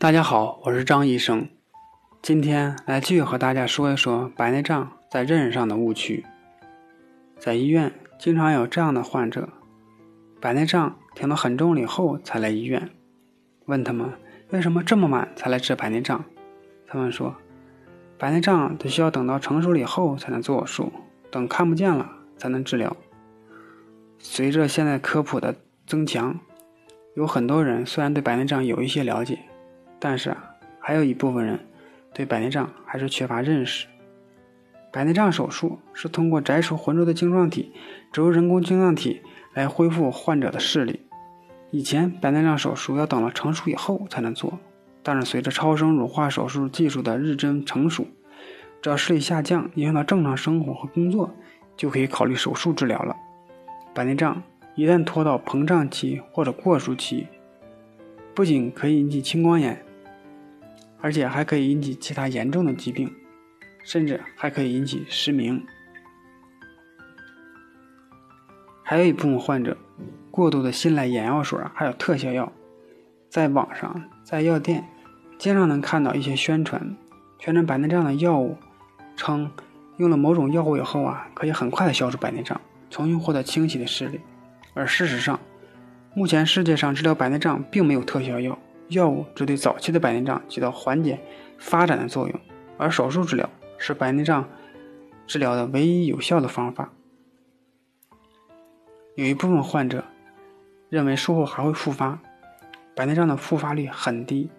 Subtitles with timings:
[0.00, 1.48] 大家好，我是张医生，
[2.22, 6.24] 今天来继续和大家说一说白内障在认识上的误区。
[7.36, 9.48] 在医院经常有这样的患者，
[10.40, 12.88] 白内障挺得很重了以后才来医院，
[13.64, 14.08] 问他们
[14.50, 16.24] 为什么这么晚才来治白内障，
[16.86, 17.34] 他们说，
[18.16, 20.92] 白内障得需要等到成熟了以后才能做手术，
[21.28, 22.96] 等看不见了才能治疗。
[24.20, 25.56] 随着现在科普的
[25.88, 26.38] 增强，
[27.16, 29.40] 有很多人虽然对白内障有一些了解。
[29.98, 31.58] 但是啊，还有一部分人
[32.14, 33.86] 对白内障还是缺乏认识。
[34.90, 37.72] 白内障手术是通过摘除浑浊的晶状体，
[38.10, 39.20] 植入人工晶状体
[39.52, 41.00] 来恢复患者的视力。
[41.70, 44.58] 以前白内障手术要等到成熟以后才能做，
[45.02, 48.06] 但是随着超声乳化手术技术的日臻成熟，
[48.80, 51.30] 只要视力下降影响到正常生活和工作，
[51.76, 53.14] 就可以考虑手术治疗了。
[53.92, 54.42] 白内障
[54.74, 57.26] 一旦拖到膨胀期或者过熟期，
[58.34, 59.84] 不仅可以引起青光眼。
[61.00, 63.14] 而且还可以引起其他严重的疾病，
[63.84, 65.64] 甚至还可以引起失明。
[68.82, 69.76] 还有一部分患者
[70.30, 72.50] 过度的信赖眼药水还有特效药，
[73.28, 74.84] 在网上、在药店
[75.38, 76.96] 经常能看到一些宣传，
[77.38, 78.56] 宣传白内障的药物，
[79.14, 79.50] 称
[79.98, 84.20] 用了某种药物以后啊，可以很快的消除白内障，重新获得清晰的视力。
[84.74, 85.38] 而事实上，
[86.14, 88.58] 目前世界上治疗白内障并没有特效药。
[88.88, 91.20] 药物只对早期的白内障起到缓解
[91.58, 92.40] 发展的作用，
[92.76, 94.48] 而手术治疗是白内障
[95.26, 96.90] 治疗的唯一有效的方法。
[99.14, 100.04] 有一部分患者
[100.88, 102.18] 认为术后还会复发，
[102.94, 104.50] 白内障的复发率很低。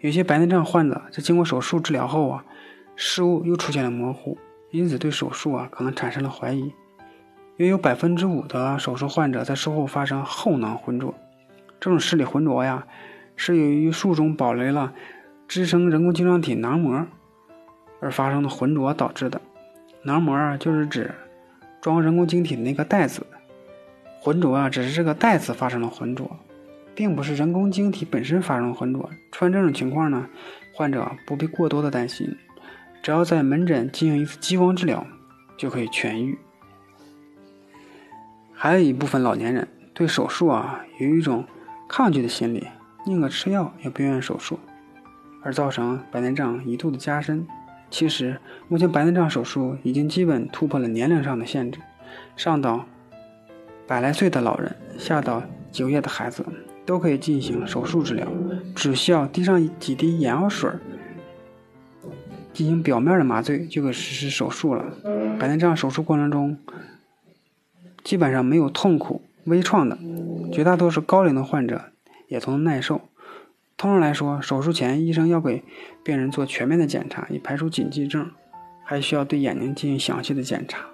[0.00, 2.44] 有些白内障患者在经过手术治疗后啊，
[2.94, 4.36] 视物又出现了模糊，
[4.70, 6.72] 因此对手术啊可能产生了怀疑。
[7.56, 11.14] 约有百分之五的手术患者在术后发生后囊浑浊，
[11.80, 12.86] 这种视力浑浊呀。
[13.38, 14.92] 是由于术中保留了
[15.46, 17.06] 支撑人工晶状体囊膜
[18.00, 19.40] 而发生的浑浊导致的。
[20.02, 21.14] 囊膜啊，就是指
[21.80, 23.24] 装人工晶体的那个袋子。
[24.20, 26.36] 浑浊啊，只是这个袋子发生了浑浊，
[26.94, 29.08] 并不是人工晶体本身发生浑浊。
[29.30, 30.28] 出现这种情况呢，
[30.74, 32.36] 患者不必过多的担心，
[33.02, 35.06] 只要在门诊进行一次激光治疗
[35.56, 36.36] 就可以痊愈。
[38.52, 41.44] 还有一部分老年人对手术啊有一种
[41.88, 42.66] 抗拒的心理。
[43.04, 44.58] 宁可吃药也不愿意手术，
[45.42, 47.46] 而造成白内障一度的加深。
[47.90, 48.38] 其实，
[48.68, 51.80] 目前白内障手术已经基本突破了年龄上的限制，
[52.36, 52.84] 上到
[53.86, 55.42] 百来岁的老人，下到
[55.72, 56.44] 九月的孩子，
[56.84, 58.28] 都可以进行手术治疗，
[58.74, 60.70] 只需要滴上几滴眼药水，
[62.52, 64.84] 进行表面的麻醉，就可以实施手术了。
[65.38, 66.58] 白内障手术过程中，
[68.04, 69.96] 基本上没有痛苦、微创的，
[70.52, 71.84] 绝大多数高龄的患者。
[72.28, 73.00] 也能耐受。
[73.76, 75.62] 通常来说，手术前医生要给
[76.02, 78.30] 病人做全面的检查，以排除禁忌症，
[78.84, 80.86] 还需要对眼睛进行详细的检查。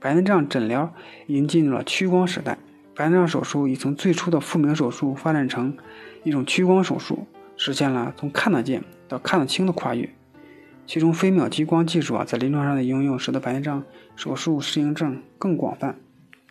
[0.00, 0.92] 白内障诊疗
[1.26, 2.58] 已经进入了屈光时代，
[2.94, 5.76] 白内障手术已从最初的复明手术发展成
[6.22, 10.08] 一种屈光手术，实现了从看得见到看得清的跨越。
[10.86, 13.82] 其中飞秒激光技术啊，在临床上的应用，使得白内障
[14.14, 15.96] 手术适应症更广泛，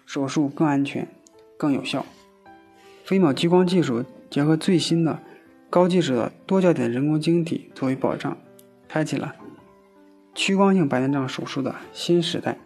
[0.05, 1.07] 手术更安全、
[1.55, 2.05] 更有效。
[3.13, 5.19] 飞秒激光技术结合最新的
[5.69, 8.35] 高技术的多焦点人工晶体作为保障，
[8.87, 9.35] 开启了
[10.33, 12.57] 屈光性白内障手术的新时代。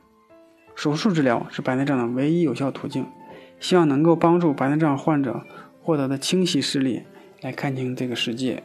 [0.74, 3.06] 手术治疗是白内障的唯一有效途径，
[3.59, 5.46] 希望能够帮助白内障患者
[5.81, 7.03] 获得的清晰视力，
[7.41, 8.63] 来看清这个世界。